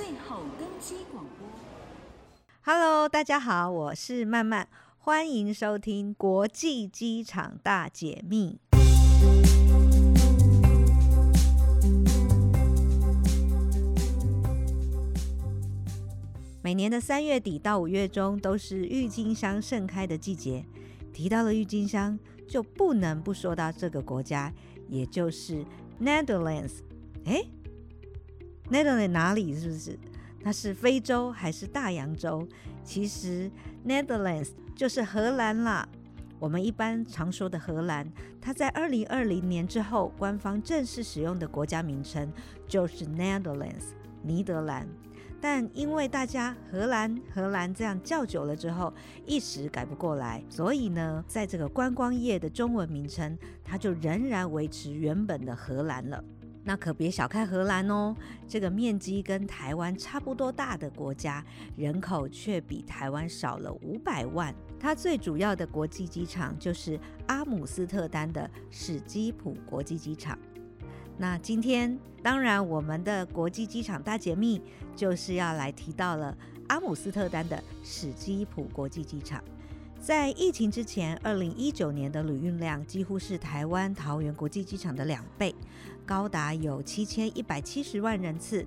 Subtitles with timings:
[0.00, 1.46] 最后登机广播。
[2.62, 8.58] Hello，大家好，我是曼曼，欢迎收听国际机场大解密。
[16.62, 20.64] 每年的三月底到五月中都是郁金香盛开的季节，
[21.12, 24.50] 提到了郁金香，就不能不说到这个国家，
[24.88, 25.62] 也就是
[26.00, 26.78] Netherlands。
[27.26, 27.46] 诶
[28.70, 29.54] ，Netherlands 哪里？
[29.58, 29.98] 是不是？
[30.42, 32.48] 它是非洲还是大洋洲？
[32.82, 33.50] 其实
[33.86, 35.86] Netherlands 就是荷兰啦。
[36.38, 38.10] 我们一般常说的荷兰，
[38.40, 42.32] 它在二零二零年之后，官方正式使用的国家名称
[42.66, 44.88] 就是 Netherlands，尼德兰。
[45.42, 48.92] 但因为大家荷兰荷兰这样叫久了之后，
[49.26, 56.24] 一时改不过来，所以呢，在这个观光业的中文名称，它就仍然维持原本的荷兰了。
[56.70, 58.14] 那可别小看荷兰哦，
[58.46, 64.54] 这个面积跟台湾差不多大的国家，人口却比台湾少了五百万。
[64.78, 66.96] 它最主要的国际机场就是
[67.26, 70.38] 阿姆斯特丹的史基普国际机场。
[71.18, 74.62] 那今天，当然我们的国际机场大解密
[74.94, 79.42] 就是要来提到了阿姆斯特丹的史基普国际机场。
[79.98, 85.54] 在疫情之前，二零一九年的旅运量几乎是台湾桃园国际机场的两倍，
[86.10, 88.66] 高达有七千一百七十万人次，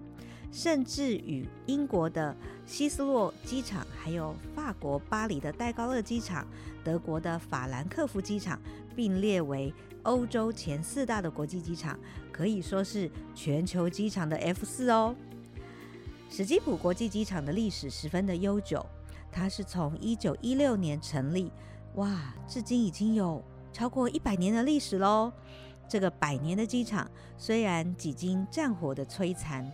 [0.49, 2.33] 甚至与英国的
[2.65, 6.47] 希斯洛机场，还有法国巴黎的戴高乐机场，
[6.85, 8.57] 德国的法兰克福机场
[8.95, 11.99] 并列为欧洲前四大的国际机场，
[12.31, 15.13] 可以说是全球机场的 F 四哦。
[16.29, 18.85] 史基普国际机场的历史十分的悠久。
[19.33, 21.51] 它是从一九一六年成立，
[21.95, 25.33] 哇，至今已经有超过一百年的历史喽。
[25.87, 29.71] 这个百年的机场虽然几经战火的摧残，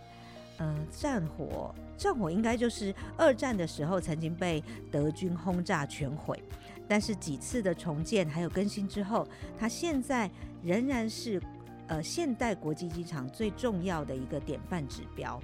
[0.58, 6.42] 嗯、战火，战火应该就是二战的时候曾经被德军轰炸全毁，
[6.86, 9.26] 但是几次的重建还有更新之后，
[9.58, 10.30] 它现在
[10.62, 11.40] 仍然是
[11.86, 15.40] 呃现代国际机场最重要的一个典范指标。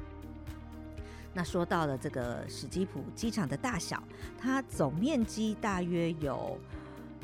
[1.33, 4.03] 那说到了这个史基普机场的大小，
[4.39, 6.59] 它总面积大约有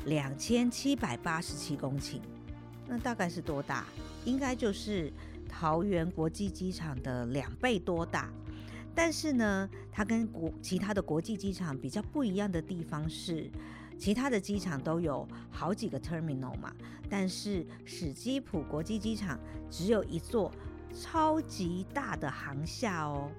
[0.05, 2.21] 两千七百八十七公顷，
[2.87, 3.85] 那大概是多大？
[4.25, 5.13] 应该就是
[5.49, 8.31] 桃园国际机场的两倍多大。
[8.95, 13.51] 但是呢，它跟国其他的国际机场比较不一样的地方是，
[13.97, 16.71] 其他的机场都有好几个 terminal 嘛，
[17.09, 19.39] 但是史基普国际机场
[19.71, 20.53] 只有一座
[20.95, 23.31] 超级大的航厦哦。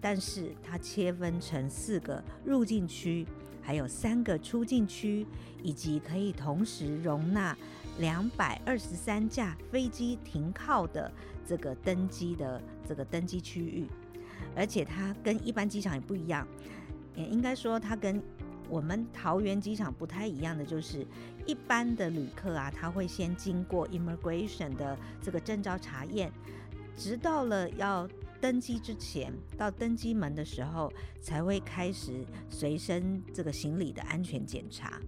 [0.00, 3.26] 但是它切分成四个入境区，
[3.60, 5.26] 还有三个出境区，
[5.62, 7.56] 以及可以同时容纳
[7.98, 11.10] 两百二十三架飞机停靠的
[11.46, 13.86] 这个登机的这个登机区域。
[14.56, 16.46] 而且它跟一般机场也不一样，
[17.14, 18.22] 也应该说它跟
[18.68, 21.06] 我们桃园机场不太一样的，就是
[21.46, 26.32] 一般的旅客啊，他会先经过 immigration 的这个证照查验，
[26.96, 28.08] 直到了要。
[28.40, 35.00] 登机之前，到登机门的时候，才会开始随身这个行李的安全检查。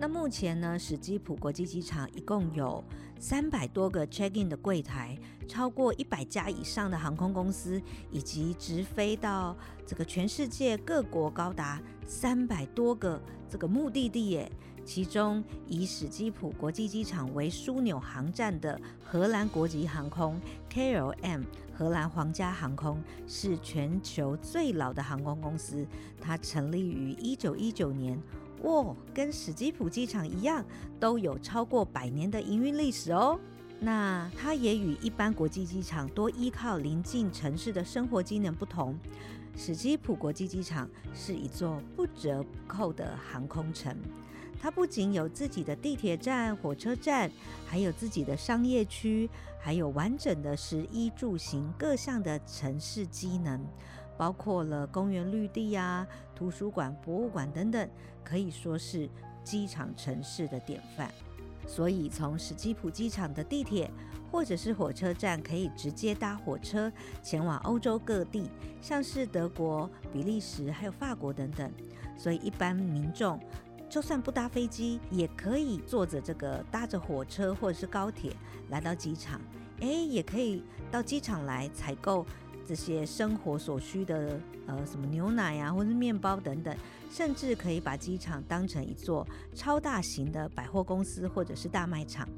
[0.00, 2.82] 那目前呢，史基普国际机场一共有
[3.18, 5.14] 三百多个 check-in 的柜台，
[5.46, 7.78] 超过一百家以上的航空公司，
[8.10, 9.54] 以及直飞到
[9.86, 14.50] 这个全世界各国高达三百多个这个目的地耶。
[14.86, 20.40] 其中以史基普国际机场为枢纽航站的荷兰国际航空
[20.72, 21.44] KLM。
[21.74, 25.86] 荷兰皇家航空是全球最老的航空公司，
[26.20, 28.20] 它成立于一九一九年，
[28.62, 30.64] 哇，跟史基普机场一样，
[30.98, 33.38] 都有超过百年的营运历史哦。
[33.78, 38.94] 那它也与一般国际机场多依靠邻近城市的生活机能不同，
[39.56, 43.96] 史基普国际机场是一座不折不扣的航空城。
[44.62, 47.30] 它不仅有自己的地铁站、火车站，
[47.66, 53.58] 还有自己的商业区，还有完整的食衣住行各项的城市机能，
[54.20, 56.06] 包括了公园绿地啊、
[56.36, 57.88] 图书馆、博物馆等等，
[58.22, 59.08] 可以说是
[59.42, 61.10] 机场城市的典范。
[61.66, 63.90] 所以，从史基普机场的地铁
[64.30, 68.50] 或者是火车站，可以直接搭火车前往欧洲各地，
[68.82, 71.72] 像是德国、比利时还有法国等等。
[72.18, 73.40] 所以，一般民众。
[73.88, 78.36] 就算不搭飞机，也可以坐着这个搭着火车或者是高铁
[78.68, 79.40] 来到机场，
[79.80, 80.62] 哎，也可以
[80.92, 82.24] 到机场来采购
[82.70, 84.38] 这些生活所需的，
[84.68, 86.72] 呃，什么牛奶啊，或者是面包等等，
[87.10, 92.28] 甚至可以把机场当成一座超大型的百货公司或者是大卖场。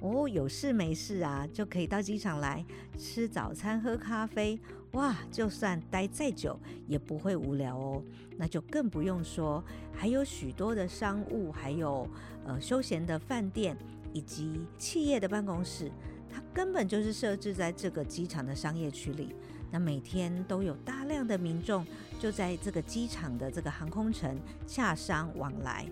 [0.00, 2.62] 哦，有事没事啊，就可以到机场来
[2.98, 4.60] 吃早餐、喝咖啡。
[4.90, 8.02] 哇，就算待再久也不会无聊哦。
[8.36, 12.06] 那就更不用说，还有许多的商务，还有
[12.44, 13.74] 呃休闲的饭店
[14.12, 15.90] 以及企业的办公室，
[16.30, 19.34] 它根本就是设置在这个机场的商业区里。
[19.70, 21.86] 那每天都有大量的民众
[22.18, 25.86] 就在这个机场的这个航空城洽商往来，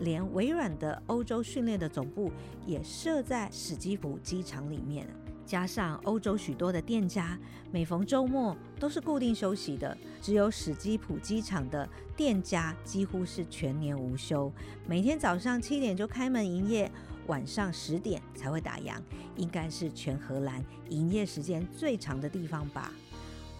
[0.00, 2.30] 连微软的欧洲训练的总部
[2.66, 5.06] 也设在史基浦机场里面。
[5.46, 7.36] 加上欧洲许多的店家，
[7.72, 14.52] 每逢周末都是固定休息的，只有史基浦机场的店家几乎是全年无休，
[14.86, 16.88] 每天早上七点就开门营业，
[17.26, 18.94] 晚上十点才会打烊，
[19.34, 22.92] 应该是全荷兰营业时间最长的地方吧。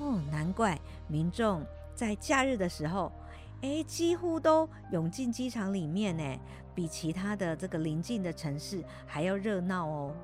[0.00, 1.64] 哦，难怪民众
[1.94, 3.12] 在假日的时候，
[3.60, 6.40] 诶，几乎都涌进机场里面呢，
[6.74, 10.14] 比其他的这个邻近的城市还要热闹哦。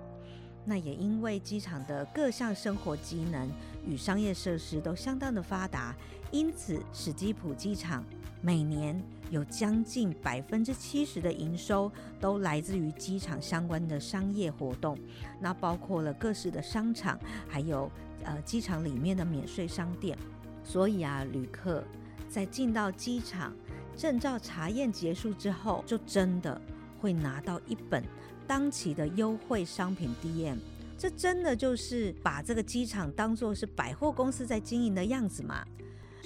[0.65, 3.49] 那也因为机场的各项生活机能
[3.87, 5.95] 与商业设施都相当的发达，
[6.33, 8.03] 因此史基普机场
[8.41, 9.01] 每年
[9.31, 11.91] 有将近百分之七十的营收
[12.21, 14.97] 都来自于机场相关的商业活动，
[15.41, 17.19] 那包括了各式的商场，
[17.49, 17.91] 还有
[18.25, 20.17] 呃机场里面的免税商店。
[20.63, 21.85] 所以啊，旅客
[22.29, 23.55] 在进到机场
[23.97, 26.61] 证照查验结束之后，就真的
[27.01, 28.03] 会拿到一本。
[28.49, 30.59] 当期的优惠商品 DM，
[30.97, 35.67] 这真的就是把这个机场当作是百货公司在经营的样子吗？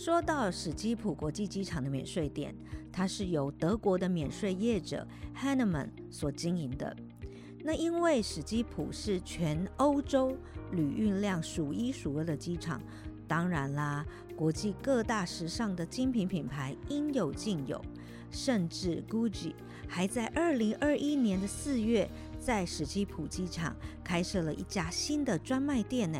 [0.02, 2.54] 说到史基浦国际机场的免税店，
[2.90, 5.06] 它是由德国的免税业者
[5.36, 6.96] Hanneman 所经营的。
[7.62, 10.34] 那因为史基浦是全欧洲
[10.72, 12.80] 旅运量数一数二的机场，
[13.28, 14.02] 当然啦，
[14.34, 17.78] 国际各大时尚的精品品牌应有尽有。
[18.30, 19.52] 甚至 Gucci
[19.86, 22.08] 还在二零二一年的四月，
[22.38, 26.18] 在史基浦机场开设了一家新的专卖店呢，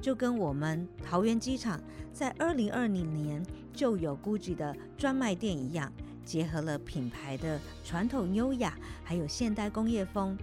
[0.00, 1.80] 就跟我们桃园机场
[2.12, 5.92] 在二零二零年就有 Gucci 的专卖店一样，
[6.24, 10.36] 结合了品牌的传统优雅，还有现代工业风，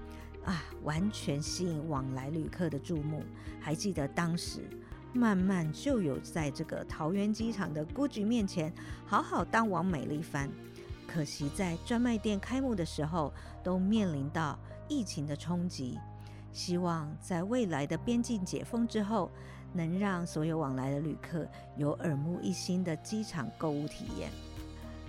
[0.44, 3.24] 啊，完全吸引往来旅客的注目。
[3.60, 4.62] 还记得当时，
[5.14, 8.74] 慢慢就有在这个桃园机场的 Gucci 面前，
[9.06, 10.50] 好好当王美了一番。
[11.08, 13.32] 可惜在专卖店开幕的时候，
[13.64, 14.58] 都面临到
[14.88, 15.98] 疫情的冲击。
[16.54, 19.30] 希望在未来的边境解封之后，
[19.74, 21.46] 能让所有往来的旅客
[21.76, 24.30] 有耳目一新的机场购物体验。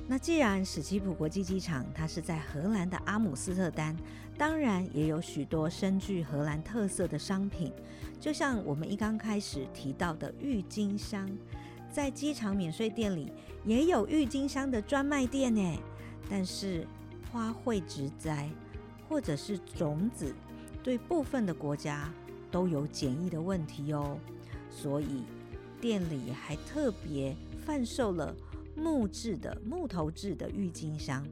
[0.07, 3.97] 那既然史基浦国际机场它是在荷兰的阿姆斯特丹，
[4.37, 7.73] 当然也有许多深具荷兰特色的商品，
[8.21, 11.31] 就像我们一刚开始提到的郁金香，
[11.91, 13.33] 在机场免税店里
[13.65, 15.79] 也有郁金香的专卖店呢。
[16.29, 16.87] 但是
[17.31, 18.49] 花卉植栽
[19.09, 20.35] 或者是种子，
[20.85, 22.13] 对部分的国家
[22.51, 24.19] 都有检疫的问题哦，
[24.71, 25.23] 所以
[25.81, 27.35] 店里还特别
[27.65, 28.37] 贩售了
[28.77, 31.27] 木质的木头制的郁金香，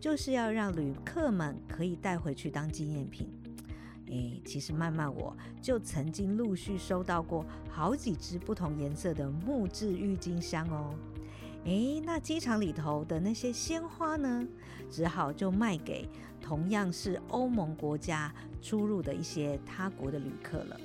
[0.00, 3.28] 就是要让旅客们可以带回去当纪念品。
[4.06, 10.94] 诶，其实慢慢我就曾经陆续收到过好几支不同颜色的木质郁金香哦。
[11.64, 14.46] 诶，那机场里头的那些鲜花呢？
[14.90, 16.08] 只好就卖给
[16.40, 18.32] 同样是欧盟国家
[18.64, 20.80] 出入的一些他国的旅客了。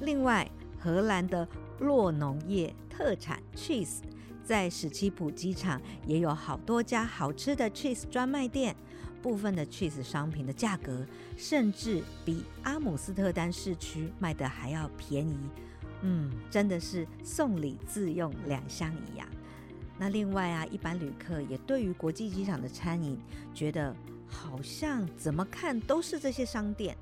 [0.00, 0.46] 另外，
[0.78, 1.48] 荷兰的
[1.80, 4.00] 酪农业特产 cheese
[4.44, 8.76] 在史基浦机场也有好多家好吃的 cheese 专卖店，
[9.22, 11.06] 部分的 cheese 商品的价格
[11.38, 15.38] 甚至比阿姆斯特丹市区卖的还要便宜。
[16.02, 19.26] 嗯，真的是送礼自用两相宜呀。
[19.96, 23.16] 那另外啊，一般旅客也对于国际机场的餐饮
[23.54, 23.94] 觉得
[24.34, 26.96] 好像怎么看都是这些商店，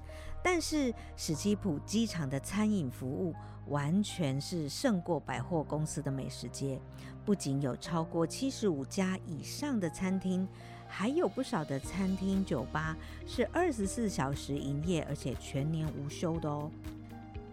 [0.45, 3.35] 但是史基浦机场的餐饮服务
[3.69, 6.79] 完全是胜过百货公司的美食街，
[7.25, 10.47] 不仅有超过七十五家以上的餐厅，
[10.87, 12.97] 还有不少的餐厅酒吧
[13.27, 16.71] 是二十四小时营业，而且全年无休的哦。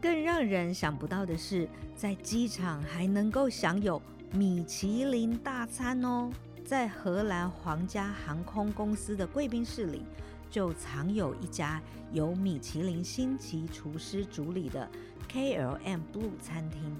[0.01, 6.31] 更让人想不到的是，在机场还能够享有米其林大餐哦，
[6.69, 10.03] 在荷兰皇家航空公司的贵宾室里，
[10.51, 11.81] 就藏有一家
[12.13, 14.87] 由米其林星级厨师主理的
[15.33, 16.95] KLM Blue 餐厅。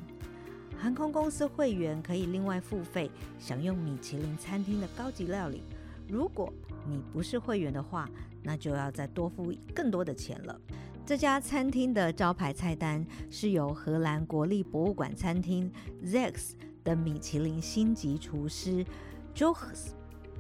[0.76, 5.62] 航空公司会员可以另外付费享用米其林餐厅的高级料理。
[6.08, 6.52] 如果
[6.88, 8.10] 你不是会员的话，
[8.42, 10.60] 那就要再多付更多的钱了。
[11.06, 15.72] 这家餐厅的招牌菜单是由荷兰国立博物馆餐厅
[16.04, 18.84] Zex 的米其林星级厨师
[19.39, 19.55] 就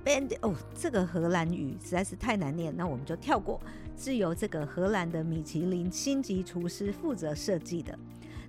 [0.03, 3.61] Band 哦，这个荷兰语实在是太难念，那我们就跳过。
[3.95, 7.97] 是由这个荷兰的米其林星级厨师负责设计的。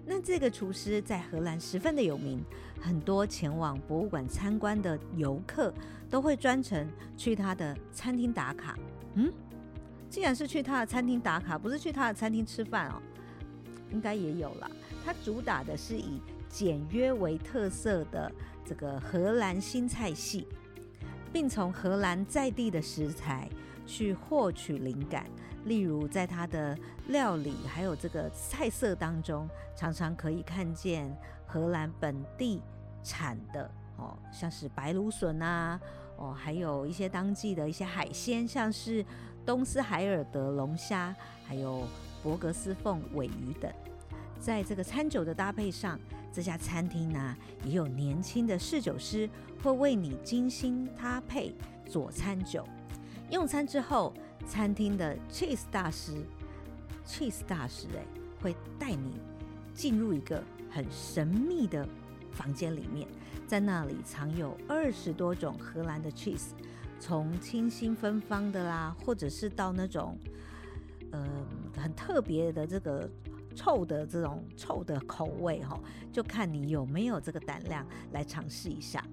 [0.04, 2.42] 那这个厨师在荷兰十分的有名，
[2.80, 5.72] 很多前往博物馆参观的游客
[6.10, 6.84] 都会专程
[7.16, 8.76] 去他的餐厅打卡。
[9.14, 9.32] 嗯，
[10.08, 13.00] 既然是去他的餐厅打卡，不是去他的餐厅吃饭哦，
[13.92, 14.68] 应该也有啦。
[15.04, 18.32] 他主打的是以简约为特色的
[18.70, 20.46] 这个荷兰新菜系，
[21.32, 23.50] 并从荷兰在地的食材
[23.84, 25.26] 去获取灵感。
[25.64, 31.12] 例如，在他的料理还有这个菜色当中，常常可以看见
[31.48, 32.62] 荷兰本地
[33.02, 35.80] 产的哦，像是白芦笋啊，
[36.16, 39.04] 哦，还有一些当季的一些海鲜，像是
[39.44, 41.12] 东斯海尔德龙虾，
[41.44, 41.82] 还有
[42.22, 43.68] 博格斯凤尾鱼等。
[44.38, 45.98] 在这个餐酒的搭配上，
[46.32, 49.28] 这家餐厅呢，也有年轻的侍酒师
[49.62, 51.54] 会为你精心搭配
[51.86, 52.64] 佐餐酒。
[53.30, 54.12] 用餐之后，
[54.46, 56.12] 餐厅的 cheese 大师
[57.06, 58.04] ，cheese 大师哎，
[58.42, 59.20] 会带你
[59.72, 61.88] 进入一个很神秘的
[62.32, 63.06] 房间里面，
[63.46, 66.50] 在那里藏有二十多种荷兰的 cheese，
[66.98, 70.18] 从清新芬芳的啦，或者是到那种
[71.12, 71.26] 呃
[71.76, 73.08] 很特别的这个
[73.54, 75.78] 臭的这种臭的口味哈，
[76.12, 79.04] 就看你有没有这个胆量来尝试一下。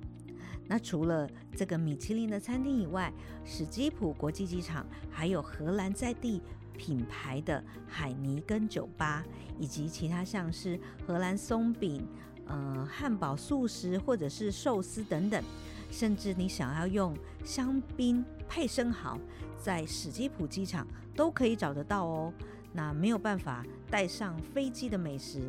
[0.70, 3.12] 那除了这个米其林的餐厅以外，
[3.46, 6.42] 史基浦国际机场还有荷兰在地
[6.78, 9.24] 品牌的海尼根酒吧，
[9.58, 12.06] 以及其他像是荷兰松饼、
[12.46, 15.42] 呃汉堡、素食或者是寿司等等，
[15.90, 19.18] 甚至你想要用香槟配生蚝，
[19.58, 22.34] 在史基浦机场都可以找得到哦。
[22.78, 25.42] 那没有办法带上飞机的美食。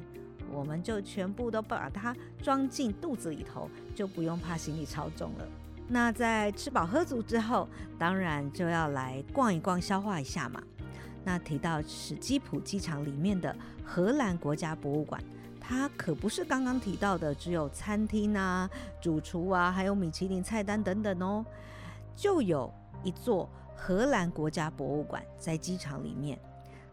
[0.50, 5.46] 我们就全部都把它装进肚子里头，就不用怕行李超重了。
[5.86, 7.68] 那在吃饱喝足之后，
[7.98, 10.62] 当然就要来逛一逛，消化一下嘛。
[11.22, 13.54] 那提到史基普机场里面的
[13.84, 15.22] 荷兰国家博物馆，
[15.60, 18.70] 它可不是刚刚提到的只有餐厅啊、
[19.02, 21.44] 主厨啊，还有米其林菜单等等哦，
[22.16, 26.38] 就有一座荷兰国家博物馆在机场里面，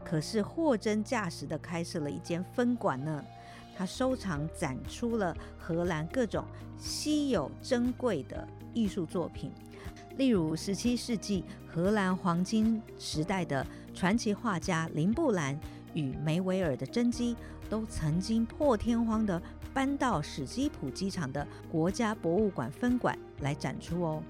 [0.06, 3.22] 可是货真价实的开设了一间分馆呢。
[3.78, 6.46] 它收藏展出了荷兰各种
[6.78, 9.52] 稀有珍贵的艺术作品，
[10.16, 15.60] 例如十七世纪荷兰黄金时代的传奇画家林布兰
[15.94, 17.36] 与梅维尔的真迹，
[17.70, 19.42] 都曾经破天荒地
[19.74, 24.24] 搬到史基浦机场的国家博物馆分馆来展出哦。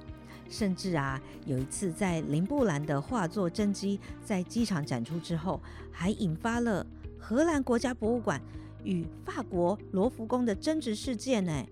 [0.50, 5.62] 甚至啊，有一次在林布兰的画作真迹在机场展出之后，
[5.92, 6.86] 还引发了
[7.20, 8.42] 荷兰国家博物馆。
[8.84, 11.66] 与法国罗浮宫的争执事件呢？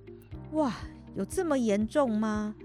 [0.53, 0.73] 哇，
[1.13, 2.55] 有这么严重吗？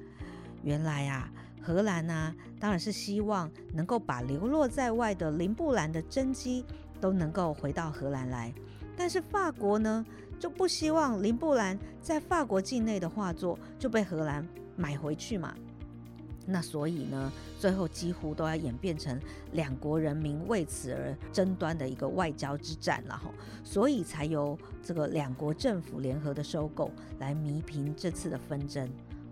[0.62, 6.64] 原来啊，荷兰呢、啊，当然是希望能够把流落在外的林布兰的真迹
[6.98, 8.50] 都能够回到荷兰来，
[8.96, 10.02] 但是法国呢，
[10.38, 15.54] 就不希望林布兰在法国境内的画作就被荷兰买回去嘛。
[16.50, 19.20] 那所以呢，最后几乎都要演变成
[19.52, 23.30] 两国人民为此而争端的一个外交之战了哈，
[23.62, 28.88] 所以才由这个两国政府联合的收购来弥平这次的纷争。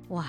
[0.08, 0.26] 哇，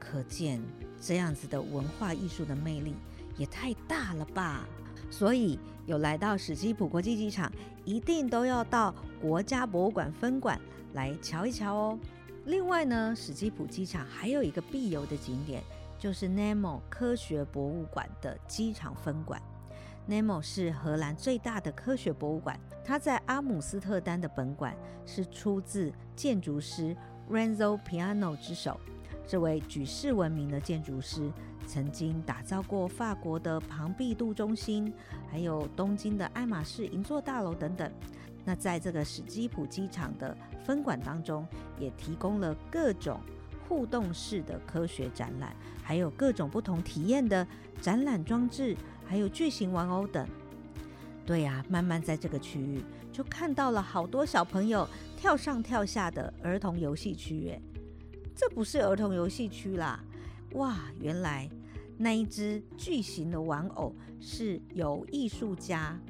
[0.00, 0.60] 可见
[1.00, 2.96] 这样子的文化艺术的魅力
[3.36, 4.68] 也太大了吧！
[5.10, 5.56] 所以
[5.86, 7.50] 有来到史基浦国际机场，
[7.84, 10.60] 一定都要到国家博物馆分馆
[10.94, 11.98] 来瞧一瞧哦。
[12.46, 15.62] 另外呢，史基浦机场还有一个必游的景点。
[15.98, 19.42] 就是 NEMO 科学博物馆的机场分馆。
[20.08, 24.74] NEMO 是荷兰最大的科学博物馆，它在阿姆斯特丹的本馆
[25.04, 26.96] 是出自建筑师
[27.30, 28.80] Renzo Piano 之手。
[29.26, 31.30] 这位举世闻名的建筑师
[31.66, 34.90] 曾经打造过法国的庞毕度中心，
[35.30, 37.92] 还有东京的爱马仕银座大楼等等。
[38.46, 41.46] 那在这个史基浦机场的分馆当中，
[41.78, 43.20] 也提供了各种。
[43.68, 47.46] 互动式的科学展览，还有各种不同体验的
[47.82, 48.74] 展览装置，
[49.06, 50.26] 还有巨型玩偶等。
[51.26, 52.82] 对呀，慢慢在这个区域
[53.12, 57.50] 就看到了好多小朋友跳上跳下的儿童游戏区。
[57.50, 57.60] 哎，
[58.34, 60.02] 这不是儿童游戏区啦！
[60.52, 61.46] 哇，原来
[61.98, 66.00] 那一只巨型的玩偶是由艺术家，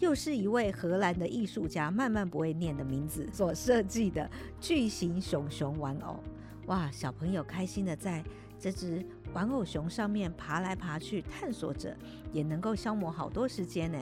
[0.00, 4.30] 又是一位荷兰的艺术家，慢慢不会念的名字所设计的
[4.60, 6.22] 巨型熊熊玩偶。
[6.70, 8.22] 哇，小朋友开心的在
[8.56, 11.96] 这只玩偶熊上面爬来爬去，探索着，
[12.32, 13.98] 也能够消磨好多时间呢，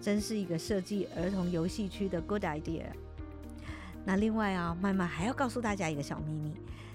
[0.00, 2.84] 真是一个设计儿童游戏区的 good idea。
[4.04, 6.54] 那另外啊，麦麦还要告诉大家一个小秘密，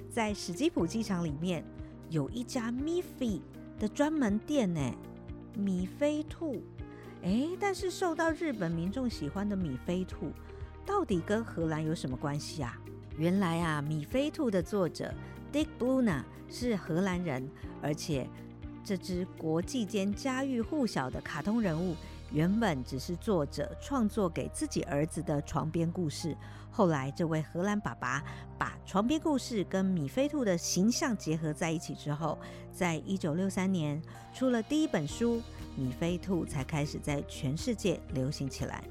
[0.10, 1.62] 在史基浦机场里面
[2.10, 3.42] 有一家米菲
[3.78, 4.80] 的专门店呢，
[5.58, 6.64] 米菲兔。
[7.24, 10.32] 诶，但是受到日本民众喜欢的米菲兔，
[10.86, 12.80] 到底跟荷兰有什么关系啊？
[13.22, 15.14] 原来啊，《米菲兔》的作者
[15.54, 17.48] Dick Buna 是荷兰人，
[17.80, 18.28] 而且
[18.84, 21.96] 这只国际间家喻户晓的卡通人物，
[22.32, 26.36] 原本只是作者创作给自己儿子的床边故事。
[26.72, 28.24] 后来，这位荷兰爸爸
[28.58, 32.40] 把床边故事跟米菲兔的形象结合在一起之后，
[32.74, 34.02] 在一九六三年
[34.34, 35.40] 出了第一本书，
[35.76, 38.84] 米菲兔才开始在全世界流行起来。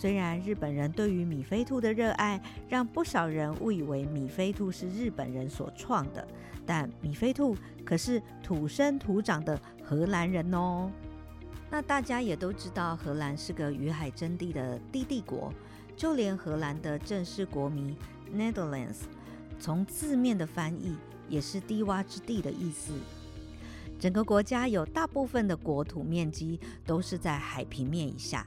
[0.00, 6.24] 虽然日本人对于米菲兔的热爱让不少人误以为米菲兔是日本人所创的，
[6.64, 10.88] 但米菲兔可是土生土长的荷兰人哦。
[11.68, 15.52] 那大家也都知道，荷兰是个与海争地的低地国。
[15.96, 17.96] 就连荷兰的正式国名
[18.32, 18.98] Netherlands，
[19.58, 20.96] 从字面的翻译
[21.28, 22.92] 也是低洼之地的意思。
[23.98, 28.46] 整个国家有大部分的国土面积都是在海平面以下，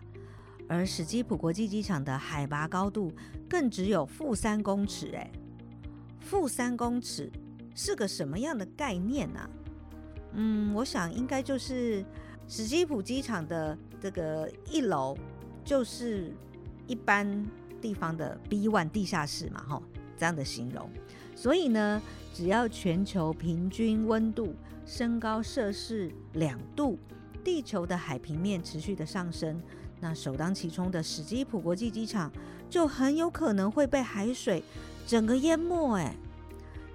[0.71, 3.11] 而史基浦国际机场的海拔高度
[3.49, 5.11] 更只有负三公尺。
[5.13, 5.29] 哎，
[6.21, 7.29] 负三公尺
[7.75, 9.49] 是个什么样的概念呢？
[10.33, 12.05] 嗯，我想应该就是
[12.47, 15.17] 史基浦机场的这个一楼
[15.65, 16.33] 就是。
[16.87, 17.45] 一般
[17.79, 19.81] 地方的 B1 地下室嘛，吼，
[20.17, 20.89] 这样的形容。
[21.37, 22.01] 所以呢，
[22.33, 24.53] 只要全球平均温度
[24.85, 26.99] 升高摄氏两度，
[27.45, 29.61] 地球的海平面持续的上升，
[30.01, 32.29] 那首当其冲的史基浦国际机场
[32.69, 34.63] 就很有可能会被海水
[35.07, 35.95] 整个淹没。
[35.95, 36.15] 哎，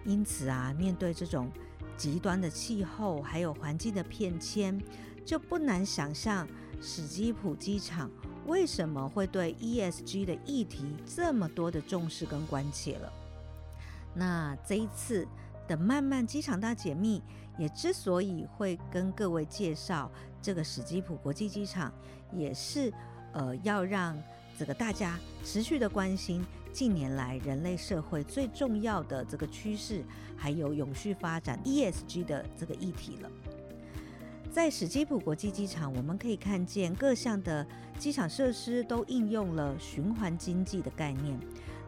[0.05, 1.49] 因此啊，面对这种
[1.97, 4.79] 极端的气候还有环境的变迁，
[5.25, 6.47] 就不难想象
[6.83, 8.11] 史基浦机场。
[8.47, 13.13] 为什么会对 ESG 的议题这么多的重视跟关切了？
[14.15, 15.27] 那这一次
[15.69, 17.23] 的漫漫机场大解密，
[17.59, 20.11] 也之所以会跟各位介绍
[20.41, 21.93] 这个史基浦国际机场，
[22.33, 22.92] 也是
[23.33, 24.16] 呃要让
[24.59, 30.04] 这个大家持续的关心近年来人类社会最重要的这个趋势，
[30.36, 33.30] 还有永续发展 ESG 的这个议题了。
[34.50, 37.67] 在史基浦国际机场，我们可以看见各项的
[37.99, 41.39] 机场设施都应用了循环经济的概念。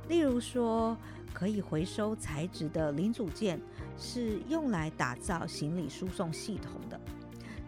[0.09, 0.97] 例如说，
[1.33, 3.59] 可以回收材质的零组件
[3.99, 7.01] 是用来打造行李输送系统的。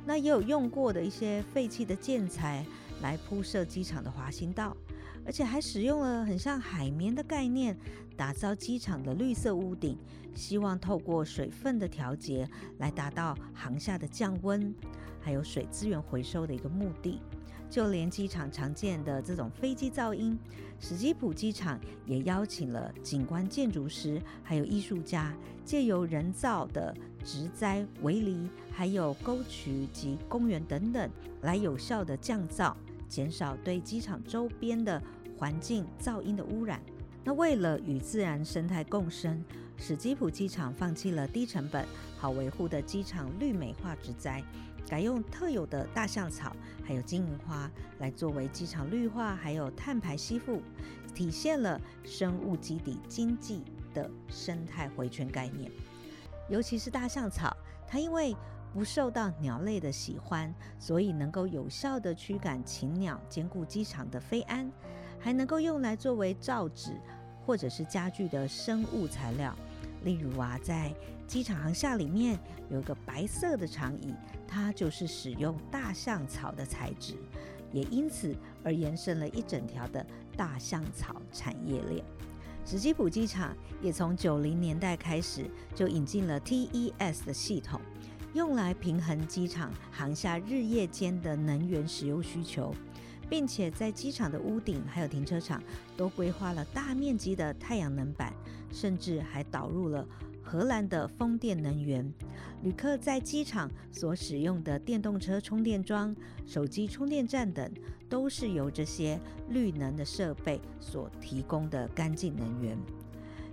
[0.05, 2.65] 那也有用过的一些废弃的建材
[3.03, 4.77] 来铺设机场的滑行道，
[5.25, 7.77] 而且还使用了很像海绵的概念
[8.17, 9.97] 打造机场的绿色屋顶。
[10.35, 14.73] 希望透过水分的调节来达到航厦的降温，
[15.21, 17.21] 还有水资源回收的一个目的。
[17.69, 20.39] 就连机场常见的这种飞机噪音，
[20.81, 25.33] 史基浦机场也邀请了景观建筑师，还有艺术家，
[25.65, 26.93] 借由人造的
[27.25, 31.11] 植栽、围篱，还有沟渠及公园等等，
[31.43, 32.75] 来有效的降噪，
[33.09, 35.03] 减少对机场周边的
[35.39, 36.81] 环境噪音的污染。
[37.23, 39.45] 那为了与自然生态共生，
[39.77, 41.85] 史基普机场放弃了低成本、
[42.17, 44.43] 好维护的机场绿美化植栽，
[44.89, 50.63] 改用特有的大象草，还有金银花来作为机场绿化还有碳排吸附，
[51.15, 55.71] 体现了生物基底经济的生态回圈概念。
[56.51, 58.37] 尤其是大象草，它因为
[58.75, 64.71] 不受到鸟类的喜欢，所以能够有效地驱赶禽鸟，兼顾机场的飞安，
[65.19, 66.93] 还能够用来作为造纸
[67.47, 69.57] 或者是家具的生物材料。
[70.03, 70.95] 例如啊，在
[71.27, 74.15] 机场航厦里面有一个白色的长椅，
[74.49, 77.15] 它就是使用大象草的材质，
[77.71, 78.35] 也因此
[78.65, 80.05] 而延伸了一整条的
[80.37, 82.05] 大象草产业链。
[82.71, 83.53] 史基浦机场
[83.83, 87.81] 也从九零年代开始就引进了 TES 的系统，
[88.33, 92.73] 用来平衡机场航厦日夜间的能源使用需求，
[93.29, 95.61] 并且在机场的屋顶还有停车场
[95.97, 98.33] 都规划了大面积的太阳能板。
[98.73, 100.07] 甚至还导入了
[100.41, 102.09] 荷兰的风电能源，
[102.63, 106.15] 旅客在机场所使用的电动车充电桩、
[106.47, 107.69] 手机充电站等，
[108.11, 109.19] 都是由这些
[109.49, 112.77] 绿能的设备所提供的干净能源。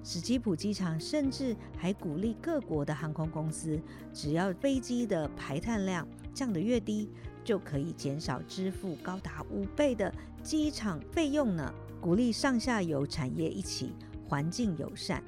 [0.04, 3.80] 史基浦机场甚至还鼓励各国的航空公司，
[4.14, 7.10] 只要飞机的排碳量降得越低，
[7.44, 11.74] 就可以减少支付高达五倍的机场费用呢。
[12.02, 13.94] 鼓励上下游产业一起。
[14.30, 15.24] 环境友善，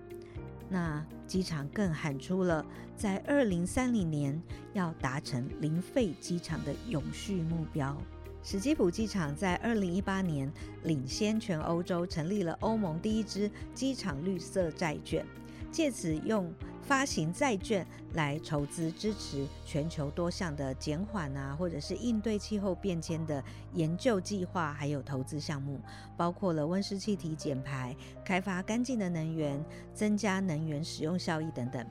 [0.67, 2.65] 那机场更喊出了
[2.97, 4.37] 在二零三零年
[4.73, 7.95] 要达成零废机场的永续目标。
[8.41, 10.51] 史基浦机场在二零一八年
[10.83, 15.25] 领先全欧洲成立了欧盟第一支机场绿色债券，
[15.71, 25.79] 借此用发行债券来筹资支持全球多项的减缓啊，或者是应对气候变迁的研究计划，还有投资项目，
[26.17, 31.85] 包括了温室气体减排、开发干净的能源、增加能源使用效益等等。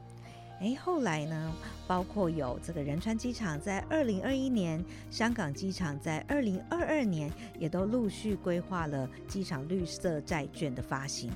[0.61, 1.55] 诶，后来呢，
[1.87, 11.31] 包括有这个仁川机场在二零二一年，香港机场在二零二二年，也都陆续规划了机场绿色债券的发行。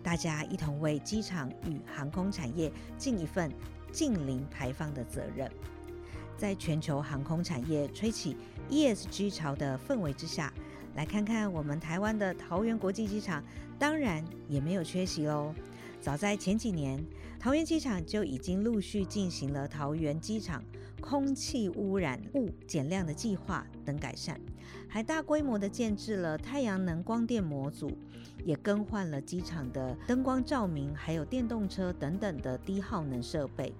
[0.00, 3.52] 大家一同为机场与航空产业尽一份
[3.90, 5.50] 净零排放的责任。
[6.36, 8.36] 在全球航空产业吹起
[8.70, 10.52] ESG 潮的氛围之下，
[10.94, 13.42] 来看看我们台湾的桃园国际机场，
[13.78, 15.52] 当然也没有缺席喽。
[16.00, 17.00] 早在前几年，
[17.42, 20.62] 桃园机场就已经陆续进行了桃园机场
[21.00, 24.40] 空气污染物减量的计划等改善，
[24.86, 27.90] 还大规模的建置了太阳能光电模组，
[28.44, 33.72] 也更换了机场的灯光照明，还有电动车等等的低耗能设备，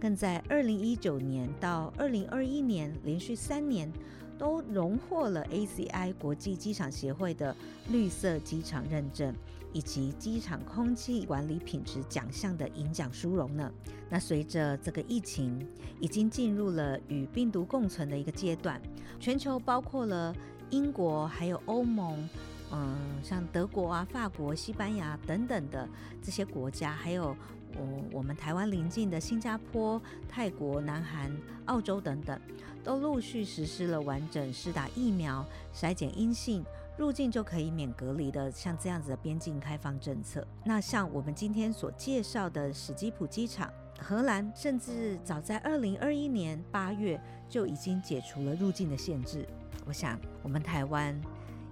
[0.00, 3.92] 更在二零一九年到二零二一年连续三年
[4.38, 7.56] 都荣获了 ACI 国际机场协会的
[7.90, 9.34] 绿色机场认证。
[9.72, 13.72] 以及机场空气管理品质奖项的银奖殊荣呢。
[14.08, 15.66] 那随着这个疫情
[15.98, 18.80] 已经进入了与病毒共存的一个阶段，
[19.18, 20.34] 全球包括了
[20.70, 22.28] 英国、还有欧盟，
[22.70, 25.88] 嗯，像德国啊、法国、西班牙等等的
[26.22, 27.34] 这些国家，还有
[27.76, 32.38] 我我们台湾邻近的新加坡、泰国、南韩、澳洲等等，
[32.84, 36.62] 都陆续实施了完整施打疫苗、筛检阴性。
[36.96, 40.46] 入境就可以免隔离的，像这样子的边境开放政策。
[40.64, 49.46] 那像我们今天所介绍的史基浦机场，荷兰甚至早在二零二一年八月就已经解除了入境的限制。
[49.86, 51.18] 我想，我们台湾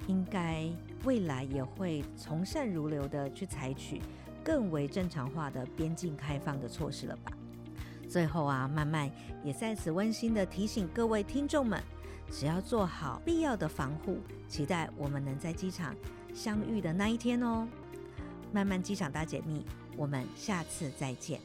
[0.07, 0.69] 应该
[1.05, 4.01] 未来也会从善如流的去采取
[4.43, 7.31] 更为正常化的边境开放的措施了吧？
[8.09, 9.09] 最后啊，慢慢
[9.45, 11.81] 也在此温馨的提醒各位听众们。
[12.31, 15.95] 只要做好必要的防护，期待我们能在机场
[16.33, 17.67] 相遇的那一天哦。
[18.53, 19.65] 慢慢机场大解密，
[19.97, 21.41] 我们下次再见。